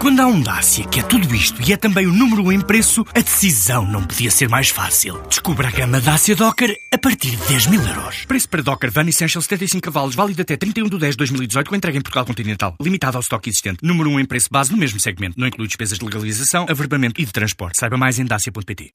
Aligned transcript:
Quando 0.00 0.20
há 0.20 0.26
um 0.26 0.40
Dacia 0.40 0.86
que 0.86 0.98
é 0.98 1.02
tudo 1.02 1.34
isto 1.34 1.60
e 1.60 1.74
é 1.74 1.76
também 1.76 2.06
o 2.06 2.12
número 2.12 2.42
1 2.44 2.46
um 2.46 2.52
em 2.52 2.60
preço, 2.62 3.04
a 3.14 3.20
decisão 3.20 3.84
não 3.84 4.02
podia 4.02 4.30
ser 4.30 4.48
mais 4.48 4.70
fácil. 4.70 5.20
Descubra 5.28 5.68
a 5.68 5.70
gama 5.70 6.00
Dacia 6.00 6.34
Docker 6.34 6.74
a 6.90 6.96
partir 6.96 7.32
de 7.32 7.48
10 7.48 7.66
mil 7.66 7.82
euros. 7.82 8.24
Preço 8.24 8.48
para 8.48 8.62
Docker 8.62 8.90
Van 8.90 9.06
Essential 9.06 9.42
75 9.42 9.82
cavalos, 9.82 10.14
válido 10.14 10.40
até 10.40 10.56
31 10.56 10.88
de 10.88 10.98
10 10.98 11.12
de 11.12 11.18
2018, 11.18 11.68
com 11.68 11.76
entrega 11.76 11.98
em 11.98 12.00
Portugal 12.00 12.24
Continental. 12.24 12.74
Limitado 12.80 13.18
ao 13.18 13.20
estoque 13.20 13.50
existente. 13.50 13.80
Número 13.82 14.08
1 14.08 14.12
um 14.14 14.20
em 14.20 14.24
preço 14.24 14.48
base 14.50 14.72
no 14.72 14.78
mesmo 14.78 14.98
segmento. 14.98 15.38
Não 15.38 15.46
inclui 15.46 15.66
despesas 15.66 15.98
de 15.98 16.04
legalização, 16.06 16.64
averbamento 16.66 17.20
e 17.20 17.26
de 17.26 17.32
transporte. 17.32 17.78
Saiba 17.78 17.98
mais 17.98 18.18
em 18.18 18.24
dacia.pt. 18.24 18.92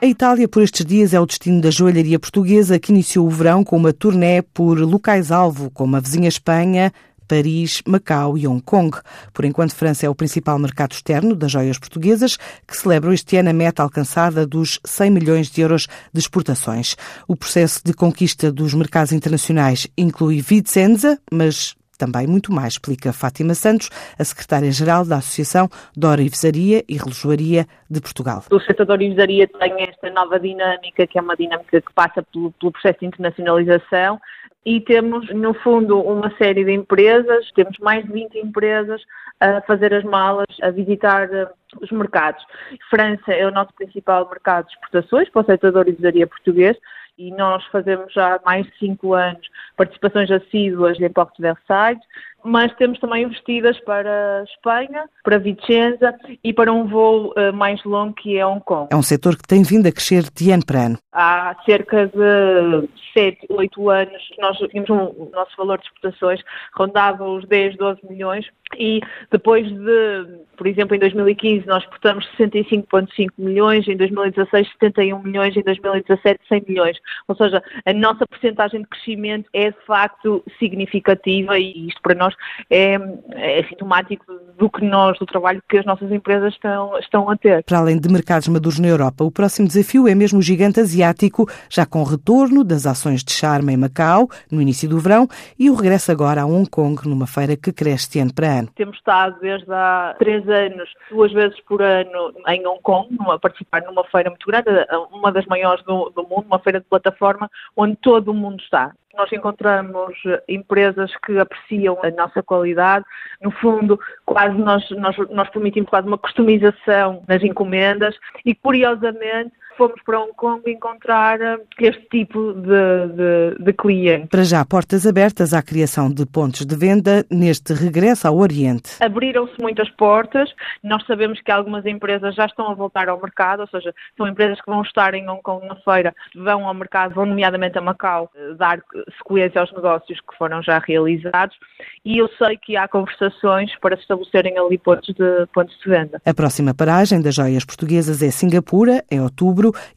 A 0.00 0.06
Itália, 0.06 0.48
por 0.48 0.62
estes 0.62 0.86
dias, 0.86 1.12
é 1.12 1.20
o 1.20 1.26
destino 1.26 1.60
da 1.60 1.70
joalharia 1.70 2.18
portuguesa 2.18 2.78
que 2.78 2.92
iniciou 2.92 3.26
o 3.26 3.30
verão 3.30 3.62
com 3.62 3.76
uma 3.76 3.92
turnê 3.92 4.40
por 4.40 4.78
locais-alvo, 4.78 5.70
como 5.70 5.96
a 5.96 6.00
vizinha 6.00 6.28
Espanha, 6.28 6.90
Paris, 7.26 7.82
Macau 7.86 8.36
e 8.38 8.46
Hong 8.46 8.62
Kong. 8.62 8.96
Por 9.32 9.44
enquanto, 9.44 9.74
França 9.74 10.06
é 10.06 10.08
o 10.08 10.14
principal 10.14 10.58
mercado 10.58 10.92
externo 10.92 11.34
das 11.34 11.52
joias 11.52 11.78
portuguesas, 11.78 12.36
que 12.66 12.76
celebram 12.76 13.12
este 13.12 13.36
ano 13.36 13.50
a 13.50 13.52
meta 13.52 13.82
alcançada 13.82 14.46
dos 14.46 14.80
100 14.84 15.10
milhões 15.10 15.50
de 15.50 15.60
euros 15.60 15.86
de 16.12 16.20
exportações. 16.20 16.96
O 17.26 17.36
processo 17.36 17.80
de 17.84 17.92
conquista 17.92 18.50
dos 18.50 18.74
mercados 18.74 19.12
internacionais 19.12 19.86
inclui 19.96 20.40
Vicenza, 20.40 21.18
mas 21.30 21.74
também 21.96 22.26
muito 22.26 22.52
mais, 22.52 22.74
explica 22.74 23.12
Fátima 23.12 23.54
Santos, 23.54 23.90
a 24.18 24.24
secretária-geral 24.24 25.04
da 25.04 25.16
Associação 25.16 25.68
de 25.96 26.06
Orivesaria 26.06 26.84
e 26.88 26.96
Relojoaria 26.96 27.66
de 27.90 28.00
Portugal. 28.00 28.42
O 28.50 28.60
setor 28.60 28.86
da 28.86 28.94
orivesaria 28.94 29.48
tem 29.48 29.82
esta 29.82 30.10
nova 30.10 30.38
dinâmica, 30.38 31.06
que 31.06 31.18
é 31.18 31.22
uma 31.22 31.36
dinâmica 31.36 31.80
que 31.80 31.92
passa 31.92 32.22
pelo, 32.22 32.52
pelo 32.52 32.72
processo 32.72 33.00
de 33.00 33.06
internacionalização, 33.06 34.20
e 34.64 34.80
temos, 34.80 35.32
no 35.32 35.54
fundo, 35.54 36.00
uma 36.00 36.28
série 36.36 36.64
de 36.64 36.72
empresas, 36.72 37.50
temos 37.52 37.78
mais 37.78 38.04
de 38.04 38.12
20 38.12 38.36
empresas 38.38 39.00
a 39.38 39.60
fazer 39.60 39.94
as 39.94 40.02
malas, 40.02 40.46
a 40.60 40.70
visitar 40.70 41.32
eh, 41.32 41.48
os 41.80 41.90
mercados. 41.92 42.44
França 42.90 43.32
é 43.32 43.46
o 43.46 43.52
nosso 43.52 43.72
principal 43.74 44.28
mercado 44.28 44.66
de 44.66 44.72
exportações 44.72 45.28
para 45.28 45.42
o 45.42 45.44
setor 45.44 45.70
da 45.70 45.78
orivesaria 45.78 46.26
português 46.26 46.76
e 47.18 47.30
nós 47.32 47.64
fazemos 47.66 48.12
já 48.12 48.36
há 48.36 48.40
mais 48.44 48.66
de 48.66 48.78
cinco 48.78 49.14
anos 49.14 49.48
participações 49.76 50.30
assíduas 50.30 51.00
em 51.00 51.10
Porto 51.10 51.36
de 51.36 51.42
Versailles, 51.42 52.02
mas 52.46 52.74
temos 52.76 52.98
também 52.98 53.24
investidas 53.24 53.78
para 53.80 54.44
Espanha, 54.44 55.04
para 55.22 55.38
Vicenza 55.38 56.14
e 56.42 56.52
para 56.52 56.72
um 56.72 56.86
voo 56.86 57.32
uh, 57.36 57.52
mais 57.52 57.82
longo 57.84 58.14
que 58.14 58.38
é 58.38 58.46
Hong 58.46 58.62
Kong. 58.64 58.88
É 58.90 58.96
um 58.96 59.02
setor 59.02 59.36
que 59.36 59.46
tem 59.46 59.62
vindo 59.62 59.86
a 59.86 59.92
crescer 59.92 60.24
de 60.34 60.50
ano 60.50 60.64
para 60.64 60.86
ano. 60.86 60.98
Há 61.12 61.56
cerca 61.64 62.06
de 62.06 62.88
7, 63.12 63.46
8 63.48 63.90
anos 63.90 64.22
nós 64.38 64.56
tínhamos 64.58 64.90
um, 64.90 65.24
o 65.24 65.30
nosso 65.32 65.56
valor 65.56 65.78
de 65.78 65.86
exportações 65.86 66.40
rondava 66.74 67.24
os 67.24 67.46
10, 67.46 67.76
12 67.76 68.00
milhões 68.08 68.46
e 68.78 69.00
depois 69.30 69.66
de, 69.66 70.26
por 70.56 70.66
exemplo, 70.66 70.96
em 70.96 70.98
2015 70.98 71.66
nós 71.66 71.82
exportamos 71.82 72.26
65,5 72.38 73.30
milhões, 73.38 73.86
em 73.88 73.96
2016 73.96 74.68
71 74.72 75.22
milhões, 75.22 75.56
em 75.56 75.62
2017 75.62 76.40
100 76.48 76.64
milhões. 76.68 76.98
Ou 77.28 77.36
seja, 77.36 77.62
a 77.84 77.92
nossa 77.92 78.26
porcentagem 78.26 78.82
de 78.82 78.88
crescimento 78.88 79.48
é 79.52 79.70
de 79.70 79.80
facto 79.86 80.44
significativa 80.58 81.58
e 81.58 81.88
isto 81.88 82.00
para 82.02 82.14
nós 82.14 82.34
é, 82.70 82.94
é 83.32 83.64
sintomático 83.68 84.24
do 84.58 84.70
que 84.70 84.84
nós, 84.84 85.18
do 85.18 85.26
trabalho 85.26 85.62
que 85.68 85.78
as 85.78 85.84
nossas 85.84 86.10
empresas 86.10 86.54
estão, 86.54 86.98
estão 86.98 87.30
a 87.30 87.36
ter. 87.36 87.62
Para 87.64 87.78
além 87.78 87.98
de 87.98 88.08
mercados 88.08 88.48
maduros 88.48 88.78
na 88.78 88.88
Europa, 88.88 89.24
o 89.24 89.30
próximo 89.30 89.68
desafio 89.68 90.08
é 90.08 90.14
mesmo 90.14 90.38
o 90.38 90.42
gigante 90.42 90.80
asiático, 90.80 91.46
já 91.68 91.84
com 91.84 92.02
retorno 92.02 92.64
das 92.64 92.86
ações 92.86 93.22
de 93.22 93.32
charme 93.32 93.74
em 93.74 93.76
Macau, 93.76 94.28
no 94.50 94.60
início 94.60 94.88
do 94.88 94.98
verão, 94.98 95.28
e 95.58 95.70
o 95.70 95.74
regresso 95.74 96.10
agora 96.10 96.42
a 96.42 96.46
Hong 96.46 96.68
Kong, 96.68 97.06
numa 97.06 97.26
feira 97.26 97.56
que 97.56 97.72
cresce 97.72 98.20
ano 98.20 98.32
para 98.34 98.46
ano. 98.46 98.68
Temos 98.74 98.96
estado 98.96 99.36
desde 99.40 99.70
há 99.72 100.14
três 100.18 100.48
anos, 100.48 100.88
duas 101.10 101.32
vezes 101.32 101.60
por 101.62 101.82
ano, 101.82 102.32
em 102.48 102.66
Hong 102.66 102.80
Kong, 102.82 103.08
a 103.28 103.38
participar 103.38 103.82
numa 103.82 104.04
feira 104.04 104.30
muito 104.30 104.46
grande, 104.46 104.68
uma 105.12 105.30
das 105.30 105.46
maiores 105.46 105.84
do, 105.84 106.10
do 106.10 106.22
mundo, 106.22 106.46
uma 106.46 106.58
feira 106.58 106.80
de 106.80 106.86
plataforma, 106.86 107.50
onde 107.76 107.96
todo 107.96 108.30
o 108.30 108.34
mundo 108.34 108.60
está. 108.60 108.92
Nós 109.16 109.32
encontramos 109.32 110.14
empresas 110.46 111.10
que 111.24 111.38
apreciam 111.38 111.98
a 112.02 112.10
nossa 112.10 112.42
qualidade. 112.42 113.04
No 113.40 113.50
fundo, 113.50 113.98
quase 114.24 114.56
nós, 114.58 114.88
nós, 114.90 115.16
nós 115.30 115.48
permitimos 115.50 115.88
quase 115.88 116.06
uma 116.06 116.18
customização 116.18 117.22
nas 117.26 117.42
encomendas 117.42 118.14
e, 118.44 118.54
curiosamente, 118.54 119.52
fomos 119.76 120.00
para 120.04 120.20
Hong 120.20 120.32
Kong 120.36 120.62
encontrar 120.70 121.40
eh, 121.40 121.58
este 121.80 122.06
tipo 122.08 122.52
de, 122.52 123.56
de, 123.56 123.64
de 123.64 123.72
cliente. 123.72 124.28
Para 124.28 124.44
já, 124.44 124.64
portas 124.64 125.06
abertas 125.06 125.52
à 125.52 125.62
criação 125.62 126.10
de 126.10 126.26
pontos 126.26 126.64
de 126.64 126.76
venda 126.76 127.24
neste 127.30 127.72
regresso 127.72 128.26
ao 128.26 128.36
Oriente. 128.36 128.96
Abriram-se 129.00 129.60
muitas 129.60 129.88
portas. 129.90 130.52
Nós 130.82 131.04
sabemos 131.06 131.40
que 131.40 131.50
algumas 131.50 131.84
empresas 131.86 132.34
já 132.34 132.46
estão 132.46 132.70
a 132.70 132.74
voltar 132.74 133.08
ao 133.08 133.20
mercado, 133.20 133.60
ou 133.60 133.68
seja, 133.68 133.94
são 134.16 134.26
empresas 134.26 134.60
que 134.60 134.70
vão 134.70 134.82
estar 134.82 135.14
em 135.14 135.28
Hong 135.28 135.42
Kong 135.42 135.66
na 135.66 135.76
feira, 135.76 136.14
vão 136.34 136.66
ao 136.66 136.74
mercado, 136.74 137.14
vão 137.14 137.26
nomeadamente 137.26 137.78
a 137.78 137.80
Macau, 137.80 138.30
eh, 138.34 138.54
dar 138.54 138.80
sequência 139.18 139.60
aos 139.60 139.72
negócios 139.72 140.20
que 140.20 140.36
foram 140.36 140.62
já 140.62 140.78
realizados. 140.78 141.56
E 142.04 142.18
eu 142.18 142.28
sei 142.38 142.56
que 142.56 142.76
há 142.76 142.88
conversações 142.88 143.70
para 143.80 143.96
se 143.96 144.02
estabelecerem 144.02 144.58
ali 144.58 144.78
pontos 144.78 145.14
de, 145.14 145.46
pontos 145.52 145.76
de 145.78 145.90
venda. 145.90 146.20
A 146.24 146.34
próxima 146.34 146.74
paragem 146.74 147.20
das 147.20 147.34
joias 147.34 147.64
portuguesas 147.64 148.22
é 148.22 148.30
Singapura, 148.30 149.04
em 149.10 149.20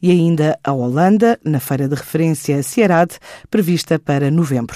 e 0.00 0.10
ainda 0.10 0.58
a 0.62 0.72
Holanda, 0.72 1.38
na 1.44 1.60
feira 1.60 1.88
de 1.88 1.94
referência 1.94 2.62
Sierad, 2.62 3.10
prevista 3.50 3.98
para 3.98 4.30
novembro. 4.30 4.68